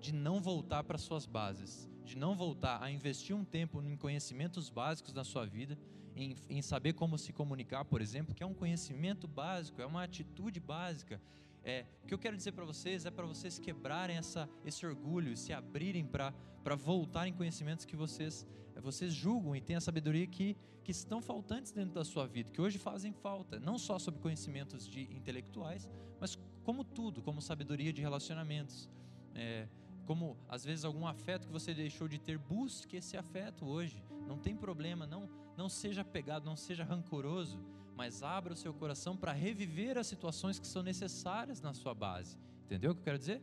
de 0.00 0.12
não 0.12 0.40
voltar 0.40 0.84
para 0.84 0.98
suas 0.98 1.26
bases, 1.26 1.88
de 2.04 2.16
não 2.16 2.34
voltar 2.34 2.82
a 2.82 2.90
investir 2.90 3.34
um 3.34 3.44
tempo 3.44 3.82
em 3.82 3.96
conhecimentos 3.96 4.68
básicos 4.68 5.12
da 5.12 5.24
sua 5.24 5.46
vida, 5.46 5.78
em, 6.16 6.36
em 6.48 6.62
saber 6.62 6.92
como 6.92 7.18
se 7.18 7.32
comunicar, 7.32 7.84
por 7.84 8.00
exemplo, 8.00 8.34
que 8.34 8.42
é 8.42 8.46
um 8.46 8.54
conhecimento 8.54 9.26
básico, 9.26 9.80
é 9.80 9.86
uma 9.86 10.02
atitude 10.02 10.60
básica. 10.60 11.20
É, 11.64 11.86
o 12.02 12.06
que 12.06 12.12
eu 12.12 12.18
quero 12.18 12.36
dizer 12.36 12.52
para 12.52 12.64
vocês 12.64 13.06
é 13.06 13.10
para 13.10 13.26
vocês 13.26 13.58
quebrarem 13.58 14.16
essa, 14.16 14.48
esse 14.64 14.84
orgulho, 14.84 15.34
se 15.36 15.52
abrirem 15.52 16.04
para 16.04 16.34
voltar 16.76 17.26
em 17.26 17.32
conhecimentos 17.32 17.86
que 17.86 17.96
vocês, 17.96 18.46
vocês 18.82 19.12
julgam 19.14 19.56
e 19.56 19.60
têm 19.62 19.76
a 19.76 19.80
sabedoria 19.80 20.26
que, 20.26 20.56
que 20.82 20.90
estão 20.90 21.22
faltantes 21.22 21.72
dentro 21.72 21.94
da 21.94 22.04
sua 22.04 22.26
vida, 22.26 22.50
que 22.50 22.60
hoje 22.60 22.78
fazem 22.78 23.12
falta, 23.12 23.58
não 23.58 23.78
só 23.78 23.98
sobre 23.98 24.20
conhecimentos 24.20 24.86
de 24.86 25.04
intelectuais, 25.04 25.88
mas 26.20 26.38
como 26.62 26.84
tudo, 26.84 27.22
como 27.22 27.40
sabedoria 27.40 27.92
de 27.92 28.02
relacionamentos. 28.02 28.90
É, 29.34 29.66
como 30.04 30.36
às 30.48 30.64
vezes 30.64 30.84
algum 30.84 31.06
afeto 31.06 31.46
que 31.46 31.52
você 31.52 31.72
deixou 31.74 32.06
de 32.06 32.18
ter, 32.18 32.38
busque 32.38 32.96
esse 32.96 33.16
afeto 33.16 33.66
hoje. 33.66 34.02
Não 34.26 34.38
tem 34.38 34.54
problema, 34.54 35.06
não, 35.06 35.28
não 35.56 35.68
seja 35.68 36.04
pegado, 36.04 36.44
não 36.44 36.56
seja 36.56 36.84
rancoroso, 36.84 37.58
mas 37.96 38.22
abra 38.22 38.52
o 38.52 38.56
seu 38.56 38.72
coração 38.74 39.16
para 39.16 39.32
reviver 39.32 39.96
as 39.96 40.06
situações 40.06 40.58
que 40.58 40.66
são 40.66 40.82
necessárias 40.82 41.60
na 41.60 41.72
sua 41.72 41.94
base. 41.94 42.36
Entendeu 42.64 42.90
o 42.90 42.94
que 42.94 43.00
eu 43.00 43.04
quero 43.04 43.18
dizer? 43.18 43.42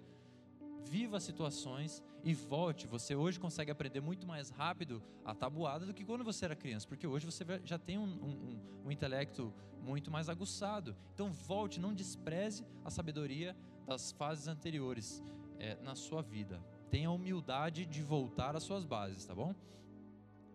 Viva 0.84 1.18
as 1.18 1.24
situações 1.24 2.04
e 2.24 2.34
volte. 2.34 2.88
Você 2.88 3.16
hoje 3.16 3.40
consegue 3.40 3.72
aprender 3.72 4.02
muito 4.02 4.28
mais 4.28 4.50
rápido 4.50 5.02
a 5.24 5.34
tabuada 5.34 5.86
do 5.86 5.94
que 5.94 6.04
quando 6.04 6.24
você 6.24 6.46
era 6.46 6.56
criança, 6.56 6.88
porque 6.88 7.08
hoje 7.08 7.26
você 7.26 7.46
já 7.64 7.78
tem 7.78 7.98
um, 7.98 8.04
um, 8.04 8.60
um 8.86 8.92
intelecto 8.92 9.54
muito 9.82 10.12
mais 10.12 10.30
aguçado. 10.30 10.96
Então 11.14 11.32
volte, 11.32 11.80
não 11.80 11.94
despreze 11.94 12.66
a 12.84 12.90
sabedoria 12.90 13.56
das 13.86 14.12
fases 14.12 14.48
anteriores 14.48 15.24
é, 15.60 15.76
na 15.82 15.96
sua 15.96 16.22
vida. 16.22 16.62
Tenha 16.90 17.08
a 17.08 17.12
humildade 17.12 17.86
de 17.86 18.02
voltar 18.02 18.56
às 18.56 18.64
suas 18.64 18.86
bases, 18.86 19.26
tá 19.26 19.34
bom? 19.34 19.56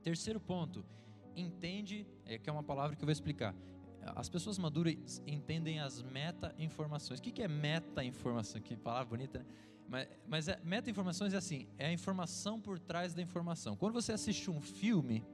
Terceiro 0.03 0.39
ponto, 0.39 0.85
entende, 1.35 2.07
é 2.25 2.39
que 2.39 2.49
é 2.49 2.53
uma 2.53 2.63
palavra 2.63 2.95
que 2.95 3.03
eu 3.03 3.07
vou 3.07 3.13
explicar. 3.13 3.55
As 4.15 4.29
pessoas 4.29 4.59
maduras 4.59 5.23
entendem 5.27 5.81
as 5.81 6.03
meta-informações. 6.03 7.19
O 7.19 7.23
que 7.23 7.43
é 7.43 7.49
meta-informação? 7.49 8.61
Que 8.61 8.77
palavra 8.77 9.07
bonita, 9.07 9.39
né? 9.39 9.45
Mas, 9.89 10.09
mas 10.27 10.49
é, 10.49 10.61
meta-informações 10.65 11.33
é 11.33 11.37
assim, 11.37 11.69
é 11.79 11.87
a 11.87 11.93
informação 11.93 12.61
por 12.61 12.79
trás 12.79 13.15
da 13.15 13.23
informação. 13.23 13.77
Quando 13.77 13.93
você 13.93 14.13
assiste 14.13 14.51
um 14.51 14.61
filme, 14.61 15.25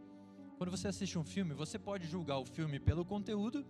quando 0.58 0.70
você 0.70 0.88
assiste 0.88 1.18
um 1.18 1.24
filme, 1.24 1.54
você 1.54 1.78
pode 1.78 2.06
julgar 2.06 2.38
o 2.38 2.44
filme 2.44 2.78
pelo 2.78 3.04
conteúdo, 3.04 3.64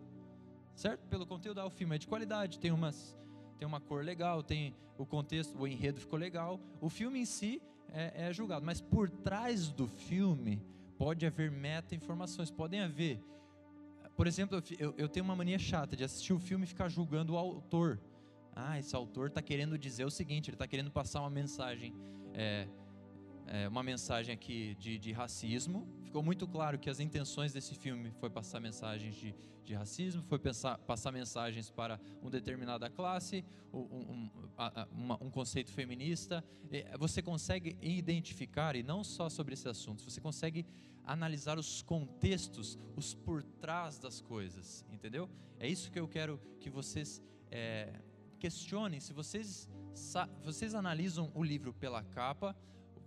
certo? 0.74 1.06
Pelo 1.06 1.24
conteúdo, 1.24 1.60
ah, 1.60 1.66
o 1.66 1.70
filme 1.70 1.94
é 1.94 1.98
de 1.98 2.06
qualidade, 2.06 2.58
tem 2.58 2.70
umas 2.70 3.16
tem 3.58 3.66
uma 3.66 3.80
cor 3.80 4.04
legal, 4.04 4.42
tem 4.42 4.74
o 4.98 5.06
contexto, 5.06 5.56
o 5.56 5.68
enredo 5.68 6.00
ficou 6.00 6.18
legal. 6.18 6.58
O 6.80 6.88
filme 6.88 7.20
em 7.20 7.24
si 7.24 7.62
é, 7.92 8.26
é 8.26 8.32
julgado, 8.32 8.66
mas 8.66 8.80
por 8.80 9.08
trás 9.08 9.68
do 9.68 9.86
filme 9.86 10.60
pode 10.98 11.24
haver 11.24 11.48
meta-informações, 11.48 12.50
podem 12.50 12.80
haver. 12.80 13.20
Por 14.16 14.26
exemplo, 14.26 14.62
eu, 14.78 14.94
eu 14.96 15.08
tenho 15.08 15.24
uma 15.24 15.34
mania 15.34 15.58
chata 15.58 15.96
de 15.96 16.04
assistir 16.04 16.32
o 16.32 16.38
filme 16.38 16.64
e 16.64 16.68
ficar 16.68 16.88
julgando 16.88 17.34
o 17.34 17.36
autor. 17.38 18.00
Ah, 18.54 18.78
esse 18.78 18.94
autor 18.94 19.28
está 19.28 19.40
querendo 19.40 19.78
dizer 19.78 20.04
o 20.04 20.10
seguinte, 20.10 20.50
ele 20.50 20.54
está 20.54 20.66
querendo 20.66 20.90
passar 20.90 21.20
uma 21.20 21.30
mensagem, 21.30 21.94
é, 22.34 22.68
é, 23.46 23.68
uma 23.68 23.82
mensagem 23.82 24.34
aqui 24.34 24.74
de, 24.78 24.98
de, 24.98 25.12
racismo. 25.12 25.86
Ficou 26.04 26.22
muito 26.22 26.46
claro 26.46 26.78
que 26.78 26.88
as 26.88 27.00
intenções 27.00 27.52
desse 27.52 27.74
filme 27.74 28.10
foi 28.12 28.30
passar 28.30 28.60
mensagens 28.60 29.14
de, 29.14 29.34
de 29.64 29.74
racismo, 29.74 30.22
foi 30.22 30.38
pensar, 30.38 30.78
passar 30.78 31.12
mensagens 31.12 31.70
para 31.70 32.00
uma 32.20 32.30
determinada 32.30 32.88
classe, 32.90 33.44
um, 33.72 33.78
um, 33.80 34.30
um 35.20 35.30
conceito 35.30 35.70
feminista. 35.70 36.44
Você 36.98 37.22
consegue 37.22 37.76
identificar, 37.80 38.76
e 38.76 38.82
não 38.82 39.02
só 39.04 39.28
sobre 39.28 39.54
esse 39.54 39.68
assunto, 39.68 40.02
você 40.02 40.20
consegue 40.20 40.66
analisar 41.04 41.58
os 41.58 41.82
contextos, 41.82 42.78
os 42.96 43.14
por 43.14 43.42
trás 43.42 43.98
das 43.98 44.20
coisas, 44.20 44.84
entendeu? 44.90 45.28
É 45.58 45.68
isso 45.68 45.90
que 45.90 45.98
eu 45.98 46.08
quero 46.08 46.40
que 46.60 46.70
vocês 46.70 47.20
é, 47.50 47.92
questionem 48.38 49.00
se 49.00 49.12
vocês, 49.12 49.68
vocês 50.42 50.74
analisam 50.74 51.30
o 51.34 51.42
livro 51.42 51.72
pela 51.72 52.02
capa, 52.02 52.56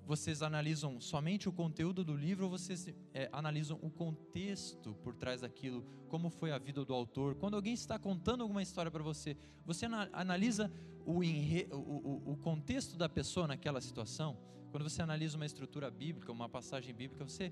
vocês 0.06 0.42
analisam 0.42 1.02
somente 1.02 1.50
o 1.50 1.52
conteúdo 1.52 2.04
do 2.04 2.16
livro 2.16 2.46
ou 2.46 2.52
vocês 2.52 2.88
é, 3.14 3.28
analisam 3.32 3.80
o 3.82 3.90
contexto 3.90 4.94
por 5.04 5.16
trás 5.16 5.42
daquilo, 5.42 5.84
como 6.08 6.30
foi 6.30 6.52
a 6.52 6.58
vida 6.58 6.86
do 6.86 6.94
autor. 6.94 7.36
Quando 7.36 7.56
alguém 7.56 7.74
está 7.74 7.98
contando 7.98 8.42
alguma 8.42 8.62
história 8.62 8.92
para 8.92 9.04
você, 9.04 9.36
você 9.66 9.86
analisa 10.14 10.72
o, 11.06 11.24
enre, 11.24 11.68
o, 11.72 11.78
o, 11.78 12.32
o 12.34 12.38
contexto 12.38 12.98
da 12.98 13.10
pessoa 13.10 13.48
naquela 13.48 13.82
situação. 13.82 14.38
Quando 14.72 14.84
você 14.84 15.02
analisa 15.02 15.38
uma 15.38 15.46
estrutura 15.46 15.90
bíblica, 15.90 16.32
uma 16.32 16.50
passagem 16.50 16.94
bíblica, 16.94 17.24
você 17.24 17.52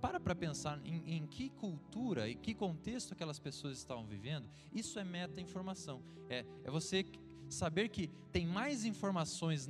para 0.00 0.20
para 0.20 0.34
pensar 0.34 0.80
em, 0.84 1.16
em, 1.16 1.26
que 1.26 1.48
cultura 1.50 2.28
e 2.28 2.34
que 2.34 2.54
contexto 2.54 3.12
aquelas 3.12 3.38
pessoas 3.38 3.78
estavam 3.78 4.06
vivendo. 4.06 4.48
Isso 4.72 4.98
é 4.98 5.04
meta-informação. 5.04 6.02
É, 6.28 6.44
é 6.64 6.70
você 6.70 7.04
saber 7.48 7.88
que 7.88 8.08
tem 8.30 8.46
mais 8.46 8.84
informações 8.84 9.68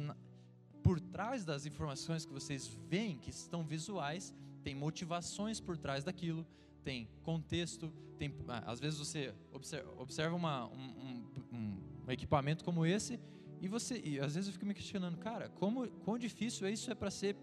por 0.87 1.00
trás 1.00 1.45
das 1.45 1.66
informações 1.66 2.25
que 2.25 2.33
vocês 2.33 2.69
veem, 2.88 3.19
que 3.19 3.28
estão 3.28 3.64
visuais, 3.64 4.33
tem 4.62 4.73
motivações 4.73 5.59
por 5.59 5.76
trás 5.76 6.05
daquilo, 6.05 6.47
tem 6.85 7.09
contexto, 7.25 7.93
tem, 8.16 8.33
ah, 8.47 8.62
às 8.71 8.78
vezes 8.78 8.97
você 8.97 9.35
observa, 9.99 10.37
uma, 10.37 10.66
um, 10.66 11.26
um, 11.52 11.81
um, 12.07 12.11
equipamento 12.12 12.64
como 12.64 12.87
esse 12.87 13.19
e 13.61 13.66
você, 13.66 14.00
e 14.05 14.21
às 14.21 14.37
vezes 14.37 14.47
eu 14.47 14.52
fico 14.52 14.64
me 14.64 14.75
questionando, 14.75 15.19
cara, 15.19 15.49
como, 15.49 15.88
quão 16.05 16.16
difícil 16.16 16.69
é 16.69 16.71
isso 16.71 16.88
é 16.88 16.95
para 16.95 17.11
ser 17.11 17.37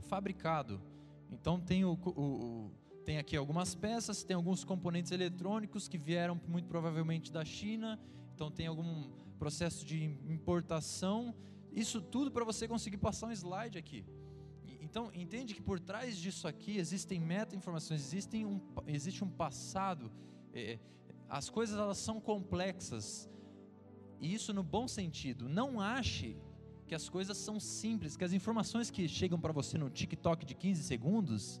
fabricado? 0.00 0.82
Então 1.30 1.60
tem, 1.60 1.84
o, 1.84 1.92
o, 1.92 2.20
o, 2.20 2.70
tem 3.04 3.16
aqui 3.16 3.36
algumas 3.36 3.76
peças, 3.76 4.24
tem 4.24 4.34
alguns 4.34 4.64
componentes 4.64 5.12
eletrônicos 5.12 5.86
que 5.86 5.96
vieram 5.96 6.40
muito 6.48 6.66
provavelmente 6.66 7.30
da 7.30 7.44
China. 7.44 7.96
Então 8.34 8.50
tem 8.50 8.66
algum 8.66 9.08
processo 9.38 9.86
de 9.86 10.02
importação. 10.28 11.32
Isso 11.74 12.00
tudo 12.00 12.30
para 12.30 12.44
você 12.44 12.68
conseguir 12.68 12.98
passar 12.98 13.28
um 13.28 13.32
slide 13.32 13.78
aqui. 13.78 14.04
Então 14.80 15.10
entende 15.14 15.54
que 15.54 15.62
por 15.62 15.80
trás 15.80 16.18
disso 16.18 16.46
aqui 16.46 16.76
existem 16.76 17.18
meta-informações, 17.18 18.00
existem 18.02 18.44
um, 18.44 18.60
existe 18.86 19.24
um 19.24 19.28
passado. 19.28 20.12
É, 20.52 20.78
as 21.28 21.48
coisas 21.48 21.78
elas 21.78 21.98
são 21.98 22.20
complexas. 22.20 23.28
E 24.20 24.34
isso 24.34 24.52
no 24.52 24.62
bom 24.62 24.86
sentido. 24.86 25.48
Não 25.48 25.80
ache 25.80 26.36
que 26.86 26.94
as 26.94 27.08
coisas 27.08 27.38
são 27.38 27.58
simples, 27.58 28.16
que 28.18 28.24
as 28.24 28.34
informações 28.34 28.90
que 28.90 29.08
chegam 29.08 29.40
para 29.40 29.52
você 29.52 29.78
no 29.78 29.88
TikTok 29.88 30.44
de 30.44 30.54
15 30.54 30.82
segundos 30.82 31.60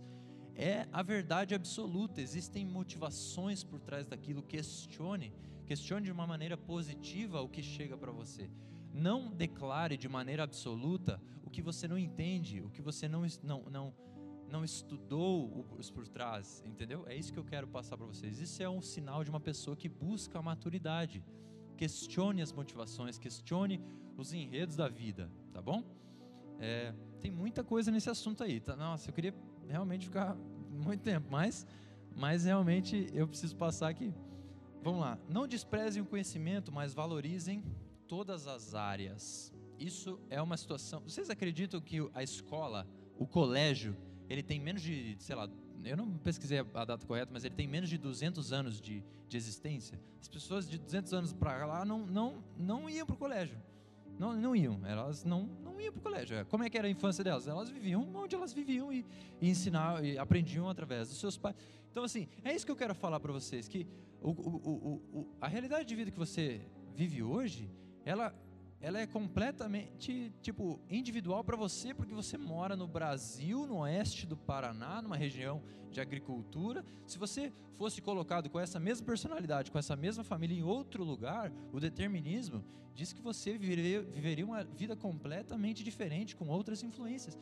é 0.54 0.86
a 0.92 1.02
verdade 1.02 1.54
absoluta. 1.54 2.20
Existem 2.20 2.66
motivações 2.66 3.64
por 3.64 3.80
trás 3.80 4.06
daquilo. 4.06 4.42
Questione, 4.42 5.32
questione 5.64 6.04
de 6.04 6.12
uma 6.12 6.26
maneira 6.26 6.56
positiva 6.56 7.40
o 7.40 7.48
que 7.48 7.62
chega 7.62 7.96
para 7.96 8.12
você. 8.12 8.50
Não 8.92 9.30
declare 9.30 9.96
de 9.96 10.08
maneira 10.08 10.42
absoluta 10.42 11.20
o 11.42 11.50
que 11.50 11.62
você 11.62 11.88
não 11.88 11.98
entende, 11.98 12.60
o 12.60 12.70
que 12.70 12.82
você 12.82 13.08
não 13.08 13.24
não 13.42 13.62
não, 13.70 13.94
não 14.48 14.64
estudou 14.64 15.66
os 15.78 15.90
por 15.90 16.06
trás, 16.06 16.62
entendeu? 16.66 17.04
É 17.06 17.16
isso 17.16 17.32
que 17.32 17.38
eu 17.38 17.44
quero 17.44 17.66
passar 17.66 17.96
para 17.96 18.06
vocês. 18.06 18.38
Isso 18.38 18.62
é 18.62 18.68
um 18.68 18.82
sinal 18.82 19.24
de 19.24 19.30
uma 19.30 19.40
pessoa 19.40 19.76
que 19.76 19.88
busca 19.88 20.38
a 20.38 20.42
maturidade. 20.42 21.24
Questione 21.76 22.42
as 22.42 22.52
motivações, 22.52 23.18
questione 23.18 23.80
os 24.16 24.32
enredos 24.32 24.76
da 24.76 24.88
vida, 24.88 25.30
tá 25.52 25.60
bom? 25.60 25.82
É, 26.60 26.94
tem 27.20 27.30
muita 27.30 27.64
coisa 27.64 27.90
nesse 27.90 28.10
assunto 28.10 28.44
aí. 28.44 28.60
Tá? 28.60 28.76
Nossa, 28.76 29.08
eu 29.08 29.14
queria 29.14 29.34
realmente 29.66 30.04
ficar 30.04 30.36
muito 30.70 31.02
tempo, 31.02 31.28
mas, 31.30 31.66
mas 32.14 32.44
realmente 32.44 33.08
eu 33.12 33.26
preciso 33.26 33.56
passar 33.56 33.88
aqui. 33.88 34.12
Vamos 34.82 35.00
lá. 35.00 35.18
Não 35.28 35.46
desprezem 35.46 36.02
o 36.02 36.06
conhecimento, 36.06 36.70
mas 36.70 36.92
valorizem 36.92 37.64
todas 38.12 38.46
as 38.46 38.74
áreas. 38.74 39.50
Isso 39.78 40.20
é 40.28 40.42
uma 40.42 40.58
situação. 40.58 41.00
Vocês 41.00 41.30
acreditam 41.30 41.80
que 41.80 41.96
a 42.12 42.22
escola, 42.22 42.86
o 43.18 43.26
colégio, 43.26 43.96
ele 44.28 44.42
tem 44.42 44.60
menos 44.60 44.82
de, 44.82 45.16
sei 45.18 45.34
lá, 45.34 45.48
eu 45.82 45.96
não 45.96 46.18
pesquisei 46.18 46.58
a 46.58 46.84
data 46.84 47.06
correta, 47.06 47.30
mas 47.32 47.42
ele 47.42 47.54
tem 47.54 47.66
menos 47.66 47.88
de 47.88 47.96
200 47.96 48.52
anos 48.52 48.82
de, 48.82 49.02
de 49.26 49.36
existência. 49.38 49.98
As 50.20 50.28
pessoas 50.28 50.68
de 50.68 50.76
200 50.76 51.14
anos 51.14 51.32
para 51.32 51.64
lá 51.64 51.86
não, 51.86 52.04
não, 52.04 52.44
não 52.54 52.90
iam 52.90 53.06
para 53.06 53.14
o 53.14 53.16
colégio. 53.16 53.56
Não, 54.18 54.34
não 54.34 54.54
iam, 54.54 54.84
elas 54.84 55.24
não, 55.24 55.44
não 55.64 55.80
iam 55.80 55.90
para 55.90 56.00
o 56.00 56.02
colégio. 56.02 56.36
É, 56.36 56.44
como 56.44 56.64
é 56.64 56.68
que 56.68 56.76
era 56.76 56.88
a 56.88 56.90
infância 56.90 57.24
delas? 57.24 57.48
Elas 57.48 57.70
viviam 57.70 58.06
onde 58.14 58.36
elas 58.36 58.52
viviam 58.52 58.92
e, 58.92 59.06
e 59.40 59.48
ensinavam, 59.48 60.04
e 60.04 60.18
aprendiam 60.18 60.68
através 60.68 61.08
dos 61.08 61.16
seus 61.16 61.38
pais. 61.38 61.56
Então, 61.90 62.04
assim, 62.04 62.28
é 62.44 62.54
isso 62.54 62.66
que 62.66 62.72
eu 62.72 62.76
quero 62.76 62.94
falar 62.94 63.20
para 63.20 63.32
vocês, 63.32 63.68
que 63.68 63.86
o, 64.20 64.32
o, 64.32 65.02
o, 65.14 65.36
a 65.40 65.48
realidade 65.48 65.88
de 65.88 65.96
vida 65.96 66.10
que 66.10 66.18
você 66.18 66.60
vive 66.94 67.22
hoje, 67.22 67.70
ela 68.04 68.34
ela 68.82 68.98
é 68.98 69.06
completamente 69.06 70.34
tipo 70.42 70.80
individual 70.90 71.44
para 71.44 71.56
você 71.56 71.94
porque 71.94 72.12
você 72.12 72.36
mora 72.36 72.74
no 72.74 72.88
Brasil, 72.88 73.64
no 73.64 73.78
oeste 73.78 74.26
do 74.26 74.36
Paraná, 74.36 75.00
numa 75.00 75.16
região 75.16 75.62
de 75.88 76.00
agricultura. 76.00 76.84
Se 77.06 77.16
você 77.16 77.52
fosse 77.74 78.02
colocado 78.02 78.50
com 78.50 78.58
essa 78.58 78.80
mesma 78.80 79.06
personalidade, 79.06 79.70
com 79.70 79.78
essa 79.78 79.94
mesma 79.94 80.24
família 80.24 80.58
em 80.58 80.64
outro 80.64 81.04
lugar, 81.04 81.52
o 81.72 81.78
determinismo 81.78 82.64
diz 82.92 83.12
que 83.12 83.22
você 83.22 83.56
viveria, 83.56 84.02
viveria 84.02 84.44
uma 84.44 84.64
vida 84.64 84.96
completamente 84.96 85.84
diferente 85.84 86.34
com 86.34 86.48
outras 86.48 86.82
influências. 86.82 87.38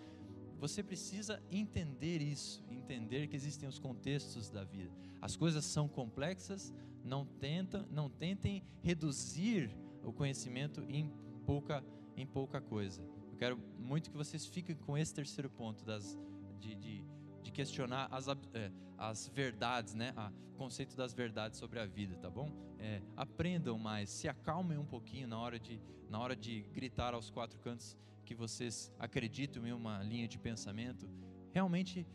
Você 0.59 0.83
precisa 0.83 1.43
entender 1.51 2.21
isso, 2.21 2.63
entender 2.71 3.29
que 3.29 3.37
existem 3.37 3.67
os 3.67 3.79
contextos 3.79 4.51
da 4.51 4.63
vida. 4.63 4.93
As 5.23 5.37
coisas 5.37 5.65
são 5.65 5.89
complexas, 5.89 6.71
não 7.03 7.25
tentam, 7.25 7.87
não 7.91 8.11
tentem 8.11 8.63
reduzir 8.83 9.71
o 10.11 10.13
conhecimento 10.13 10.85
em 10.89 11.09
pouca, 11.47 11.83
em 12.17 12.27
pouca 12.27 12.61
coisa. 12.61 13.01
Eu 13.33 13.37
quero 13.39 13.59
muito 13.79 14.11
que 14.11 14.17
vocês 14.17 14.45
fiquem 14.45 14.77
com 14.77 14.99
esse 14.99 15.15
terceiro 15.15 15.49
ponto 15.49 15.85
das, 15.85 16.19
de, 16.59 16.75
de, 16.75 17.05
de 17.43 17.51
questionar 17.51 18.09
as, 18.11 18.27
é, 18.29 18.71
as 18.99 19.29
verdades, 19.29 19.95
né? 19.95 20.13
o 20.53 20.57
conceito 20.57 20.97
das 20.97 21.15
verdades 21.15 21.59
sobre 21.59 21.79
a 21.79 21.87
vida, 21.87 22.17
tá 22.17 22.29
bom? 22.29 22.51
É, 22.79 23.01
aprendam 23.17 23.79
mais, 23.79 24.11
se 24.11 24.29
acalmem 24.29 24.77
um 24.77 24.85
pouquinho 24.85 25.29
na 25.29 25.39
hora, 25.39 25.59
de, 25.59 25.81
na 26.09 26.19
hora 26.19 26.35
de 26.35 26.63
gritar 26.73 27.15
aos 27.15 27.31
quatro 27.31 27.59
cantos 27.61 27.97
que 28.25 28.35
vocês 28.35 28.93
acreditam 28.99 29.67
em 29.67 29.73
uma 29.73 30.03
linha 30.03 30.27
de 30.27 30.39
pensamento. 30.39 31.09
Realmente 31.53 32.07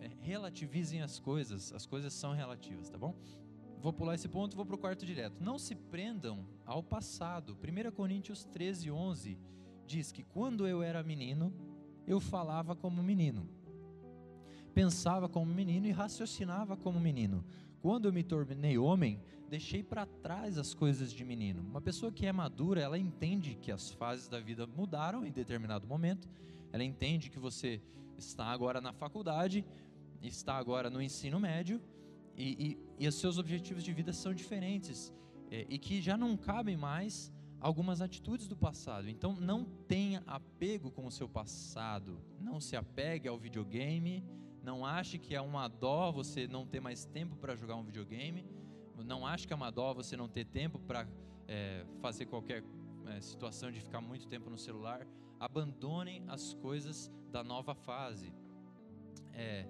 é, 0.00 0.10
relativizem 0.20 1.02
as 1.02 1.20
coisas, 1.20 1.72
as 1.72 1.86
coisas 1.86 2.12
são 2.12 2.32
relativas, 2.32 2.88
tá 2.88 2.98
bom? 2.98 3.14
Vou 3.84 3.92
pular 3.92 4.14
esse 4.14 4.26
ponto, 4.26 4.56
vou 4.56 4.64
para 4.64 4.76
o 4.76 4.78
quarto 4.78 5.04
direto. 5.04 5.44
Não 5.44 5.58
se 5.58 5.74
prendam 5.74 6.46
ao 6.64 6.82
passado. 6.82 7.54
1 7.62 7.90
Coríntios 7.90 8.42
13, 8.42 8.90
11 8.90 9.38
diz 9.86 10.10
que 10.10 10.22
quando 10.22 10.66
eu 10.66 10.82
era 10.82 11.02
menino, 11.02 11.52
eu 12.06 12.18
falava 12.18 12.74
como 12.74 13.02
menino. 13.02 13.46
Pensava 14.72 15.28
como 15.28 15.52
menino 15.52 15.86
e 15.86 15.90
raciocinava 15.90 16.78
como 16.78 16.98
menino. 16.98 17.44
Quando 17.82 18.06
eu 18.06 18.12
me 18.12 18.22
tornei 18.22 18.78
homem, 18.78 19.20
deixei 19.50 19.82
para 19.82 20.06
trás 20.06 20.56
as 20.56 20.72
coisas 20.72 21.12
de 21.12 21.22
menino. 21.22 21.60
Uma 21.60 21.82
pessoa 21.82 22.10
que 22.10 22.24
é 22.24 22.32
madura, 22.32 22.80
ela 22.80 22.98
entende 22.98 23.54
que 23.54 23.70
as 23.70 23.90
fases 23.90 24.28
da 24.28 24.40
vida 24.40 24.66
mudaram 24.66 25.26
em 25.26 25.30
determinado 25.30 25.86
momento. 25.86 26.26
Ela 26.72 26.84
entende 26.84 27.28
que 27.28 27.38
você 27.38 27.82
está 28.16 28.46
agora 28.46 28.80
na 28.80 28.94
faculdade, 28.94 29.62
está 30.22 30.56
agora 30.56 30.88
no 30.88 31.02
ensino 31.02 31.38
médio 31.38 31.82
e, 32.36 32.78
e, 32.98 33.04
e 33.04 33.08
os 33.08 33.14
seus 33.14 33.38
objetivos 33.38 33.82
de 33.82 33.92
vida 33.92 34.12
são 34.12 34.34
diferentes 34.34 35.12
é, 35.50 35.66
e 35.68 35.78
que 35.78 36.00
já 36.00 36.16
não 36.16 36.36
cabem 36.36 36.76
mais 36.76 37.32
algumas 37.60 38.00
atitudes 38.00 38.46
do 38.46 38.56
passado. 38.56 39.08
Então 39.08 39.34
não 39.34 39.64
tenha 39.64 40.22
apego 40.26 40.90
com 40.90 41.06
o 41.06 41.10
seu 41.10 41.28
passado, 41.28 42.20
não 42.40 42.60
se 42.60 42.76
apegue 42.76 43.28
ao 43.28 43.38
videogame, 43.38 44.24
não 44.62 44.84
ache 44.84 45.18
que 45.18 45.34
é 45.34 45.40
uma 45.40 45.68
dó 45.68 46.10
você 46.10 46.46
não 46.46 46.66
ter 46.66 46.80
mais 46.80 47.04
tempo 47.04 47.36
para 47.36 47.54
jogar 47.54 47.76
um 47.76 47.84
videogame, 47.84 48.44
não 49.04 49.26
ache 49.26 49.46
que 49.46 49.52
é 49.52 49.56
uma 49.56 49.70
dó 49.70 49.92
você 49.92 50.16
não 50.16 50.28
ter 50.28 50.44
tempo 50.44 50.78
para 50.78 51.06
é, 51.46 51.84
fazer 52.00 52.26
qualquer 52.26 52.64
é, 53.06 53.20
situação 53.20 53.70
de 53.70 53.80
ficar 53.80 54.00
muito 54.00 54.26
tempo 54.26 54.48
no 54.50 54.58
celular. 54.58 55.06
Abandonem 55.38 56.24
as 56.28 56.54
coisas 56.54 57.10
da 57.30 57.44
nova 57.44 57.74
fase. 57.74 58.32
É, 59.32 59.66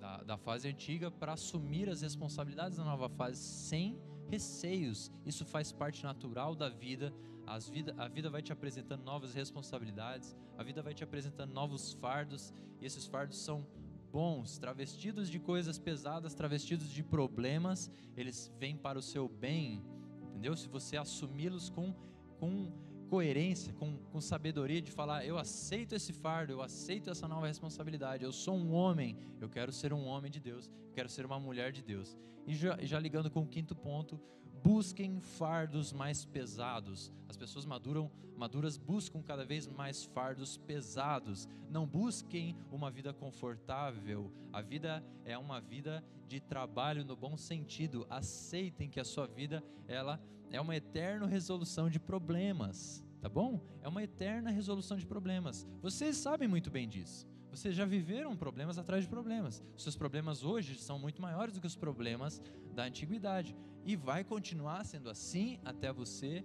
da, 0.00 0.22
da 0.22 0.36
fase 0.36 0.66
antiga 0.66 1.10
para 1.10 1.34
assumir 1.34 1.88
as 1.88 2.00
responsabilidades 2.00 2.78
da 2.78 2.84
nova 2.84 3.08
fase 3.08 3.40
sem 3.40 4.00
receios. 4.28 5.12
Isso 5.24 5.44
faz 5.44 5.70
parte 5.70 6.02
natural 6.02 6.56
da 6.56 6.68
vida. 6.68 7.12
As 7.46 7.68
vida. 7.68 7.94
A 7.98 8.08
vida 8.08 8.30
vai 8.30 8.42
te 8.42 8.52
apresentando 8.52 9.02
novas 9.02 9.34
responsabilidades, 9.34 10.36
a 10.56 10.62
vida 10.62 10.82
vai 10.82 10.94
te 10.94 11.02
apresentando 11.02 11.52
novos 11.52 11.92
fardos, 11.94 12.54
e 12.80 12.86
esses 12.86 13.06
fardos 13.06 13.38
são 13.38 13.66
bons, 14.12 14.58
travestidos 14.58 15.28
de 15.28 15.38
coisas 15.38 15.78
pesadas, 15.78 16.34
travestidos 16.34 16.90
de 16.90 17.02
problemas, 17.02 17.90
eles 18.16 18.52
vêm 18.58 18.76
para 18.76 18.98
o 18.98 19.02
seu 19.02 19.28
bem, 19.28 19.84
entendeu? 20.28 20.56
Se 20.56 20.68
você 20.68 20.96
assumi-los 20.96 21.70
com, 21.70 21.94
com 22.38 22.72
coerência, 23.10 23.72
com, 23.72 23.96
com 24.12 24.20
sabedoria 24.20 24.80
de 24.80 24.92
falar: 24.92 25.26
eu 25.26 25.36
aceito 25.36 25.94
esse 25.96 26.12
fardo, 26.12 26.52
eu 26.52 26.62
aceito 26.62 27.10
essa 27.10 27.26
nova 27.26 27.48
responsabilidade, 27.48 28.24
eu 28.24 28.32
sou 28.32 28.56
um 28.56 28.72
homem, 28.72 29.18
eu 29.40 29.48
quero 29.48 29.72
ser 29.72 29.92
um 29.92 30.04
homem 30.06 30.30
de 30.30 30.38
Deus, 30.38 30.70
eu 30.88 30.92
quero 30.94 31.08
ser 31.08 31.26
uma 31.26 31.40
mulher 31.40 31.72
de 31.72 31.82
Deus. 31.82 32.16
E 32.46 32.54
já, 32.54 32.78
já 32.80 32.98
ligando 33.00 33.28
com 33.28 33.40
o 33.40 33.46
quinto 33.46 33.74
ponto, 33.74 34.18
busquem 34.62 35.20
fardos 35.20 35.92
mais 35.92 36.24
pesados. 36.24 37.12
As 37.28 37.36
pessoas 37.36 37.64
maduram, 37.64 38.10
maduras 38.36 38.76
buscam 38.76 39.22
cada 39.22 39.44
vez 39.44 39.66
mais 39.66 40.04
fardos 40.04 40.56
pesados. 40.56 41.48
Não 41.68 41.86
busquem 41.86 42.56
uma 42.70 42.90
vida 42.90 43.12
confortável. 43.12 44.32
A 44.52 44.60
vida 44.60 45.04
é 45.24 45.36
uma 45.36 45.60
vida 45.60 46.04
de 46.26 46.40
trabalho 46.40 47.04
no 47.04 47.16
bom 47.16 47.36
sentido. 47.36 48.06
Aceitem 48.08 48.88
que 48.88 49.00
a 49.00 49.04
sua 49.04 49.26
vida 49.26 49.62
ela 49.88 50.20
é 50.50 50.60
uma 50.60 50.76
eterna 50.76 51.26
resolução 51.26 51.88
de 51.88 52.00
problemas, 52.00 53.04
tá 53.20 53.28
bom? 53.28 53.60
É 53.82 53.88
uma 53.88 54.02
eterna 54.02 54.50
resolução 54.50 54.96
de 54.96 55.06
problemas. 55.06 55.66
Vocês 55.80 56.16
sabem 56.16 56.48
muito 56.48 56.70
bem 56.70 56.88
disso. 56.88 57.26
Vocês 57.50 57.74
já 57.74 57.84
viveram 57.84 58.36
problemas 58.36 58.78
atrás 58.78 59.02
de 59.02 59.10
problemas. 59.10 59.62
Os 59.76 59.82
seus 59.82 59.96
problemas 59.96 60.44
hoje 60.44 60.76
são 60.76 60.98
muito 60.98 61.20
maiores 61.20 61.54
do 61.54 61.60
que 61.60 61.66
os 61.66 61.74
problemas 61.74 62.40
da 62.74 62.84
antiguidade. 62.84 63.56
E 63.84 63.96
vai 63.96 64.22
continuar 64.22 64.84
sendo 64.84 65.10
assim 65.10 65.58
até 65.64 65.92
você 65.92 66.44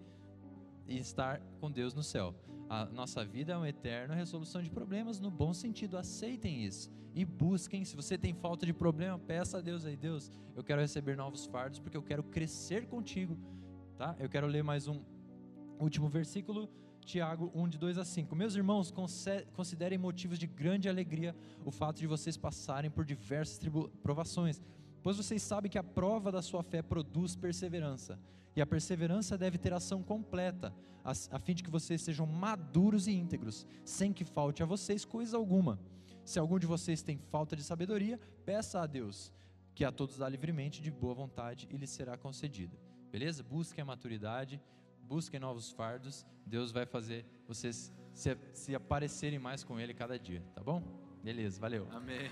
estar 0.87 1.39
com 1.59 1.71
Deus 1.71 1.93
no 1.93 2.01
céu. 2.01 2.33
A 2.67 2.85
nossa 2.85 3.23
vida 3.23 3.53
é 3.53 3.57
uma 3.57 3.69
eterna 3.69 4.15
resolução 4.15 4.61
de 4.63 4.71
problemas 4.71 5.19
no 5.19 5.29
bom 5.29 5.53
sentido. 5.53 5.97
Aceitem 5.97 6.65
isso 6.65 6.91
e 7.13 7.23
busquem. 7.23 7.85
Se 7.85 7.95
você 7.95 8.17
tem 8.17 8.33
falta 8.33 8.65
de 8.65 8.73
problema, 8.73 9.19
peça 9.19 9.59
a 9.59 9.61
Deus 9.61 9.85
aí, 9.85 9.95
Deus, 9.95 10.31
eu 10.55 10.63
quero 10.63 10.81
receber 10.81 11.15
novos 11.15 11.45
fardos 11.45 11.79
porque 11.79 11.95
eu 11.95 12.03
quero 12.03 12.23
crescer 12.23 12.87
contigo, 12.87 13.37
tá? 13.95 14.15
Eu 14.19 14.27
quero 14.27 14.47
ler 14.47 14.63
mais 14.63 14.87
um 14.87 14.99
último 15.79 16.09
versículo 16.09 16.67
Tiago 17.05 17.51
1, 17.53 17.69
de 17.69 17.77
2 17.77 17.99
a 17.99 18.03
5. 18.03 18.35
Meus 18.35 18.55
irmãos, 18.55 18.91
considerem 19.53 19.97
motivos 19.97 20.39
de 20.39 20.47
grande 20.47 20.89
alegria 20.89 21.35
o 21.63 21.69
fato 21.69 21.99
de 21.99 22.07
vocês 22.07 22.35
passarem 22.35 22.89
por 22.89 23.05
diversas 23.05 23.59
provações, 24.01 24.59
pois 25.03 25.15
vocês 25.15 25.41
sabem 25.43 25.69
que 25.69 25.77
a 25.77 25.83
prova 25.83 26.31
da 26.31 26.41
sua 26.41 26.63
fé 26.63 26.81
produz 26.81 27.35
perseverança. 27.35 28.19
E 28.55 28.61
a 28.61 28.65
perseverança 28.65 29.37
deve 29.37 29.57
ter 29.57 29.71
ação 29.71 30.01
completa, 30.01 30.73
a, 31.03 31.11
a 31.11 31.39
fim 31.39 31.53
de 31.53 31.63
que 31.63 31.69
vocês 31.69 32.01
sejam 32.01 32.25
maduros 32.25 33.07
e 33.07 33.11
íntegros, 33.11 33.67
sem 33.83 34.11
que 34.11 34.25
falte 34.25 34.63
a 34.63 34.65
vocês 34.65 35.05
coisa 35.05 35.37
alguma. 35.37 35.79
Se 36.23 36.39
algum 36.39 36.57
de 36.57 36.65
vocês 36.65 37.03
tem 37.03 37.19
falta 37.29 37.55
de 37.55 37.61
sabedoria, 37.61 38.19
peça 38.43 38.81
a 38.81 38.87
Deus, 38.87 39.31
que 39.75 39.85
a 39.85 39.91
todos 39.91 40.17
dá 40.17 40.27
livremente 40.27 40.81
de 40.81 40.89
boa 40.89 41.13
vontade 41.13 41.67
e 41.69 41.77
lhe 41.77 41.85
será 41.85 42.17
concedida. 42.17 42.75
Beleza? 43.11 43.43
Busquem 43.43 43.83
a 43.83 43.85
maturidade 43.85 44.59
busquem 45.07 45.39
novos 45.39 45.71
fardos, 45.71 46.25
Deus 46.45 46.71
vai 46.71 46.85
fazer 46.85 47.25
vocês 47.47 47.93
se, 48.13 48.37
se 48.53 48.75
aparecerem 48.75 49.39
mais 49.39 49.63
com 49.63 49.79
Ele 49.79 49.93
cada 49.93 50.17
dia, 50.17 50.41
tá 50.53 50.63
bom? 50.63 50.81
Beleza, 51.23 51.59
valeu. 51.59 51.87
Amém. 51.91 52.29